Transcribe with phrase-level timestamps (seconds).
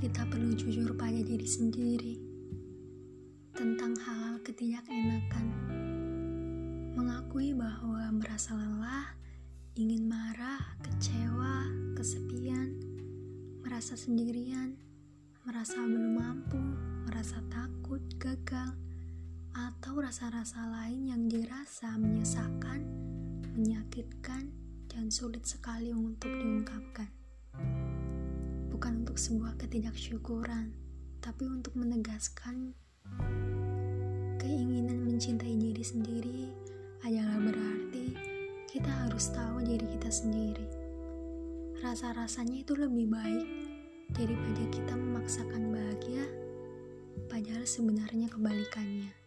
[0.00, 2.16] kita perlu jujur pada diri sendiri
[3.52, 5.46] tentang hal-hal ketidakenakan.
[6.96, 9.12] Mengakui bahwa merasa lelah,
[9.76, 12.80] ingin marah, kecewa, kesepian,
[13.60, 14.72] merasa sendirian,
[15.44, 16.60] merasa belum mampu,
[17.04, 18.72] merasa takut, gagal,
[19.52, 22.88] atau rasa-rasa lain yang dirasa menyesakan,
[23.52, 24.48] menyakitkan,
[24.88, 27.25] dan sulit sekali untuk diungkapkan
[28.76, 30.68] bukan untuk sebuah ketidaksyukuran,
[31.24, 32.76] tapi untuk menegaskan
[34.36, 36.52] keinginan mencintai diri sendiri
[37.00, 38.12] adalah berarti
[38.68, 40.68] kita harus tahu diri kita sendiri.
[41.80, 43.48] Rasa-rasanya itu lebih baik
[44.12, 46.28] daripada kita memaksakan bahagia,
[47.32, 49.25] padahal sebenarnya kebalikannya.